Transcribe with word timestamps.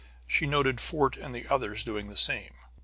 She 0.25 0.47
noted 0.47 0.81
Fort 0.81 1.15
and 1.15 1.35
the 1.35 1.47
others 1.47 1.83
doing 1.83 2.07
the 2.07 2.17
same. 2.17 2.55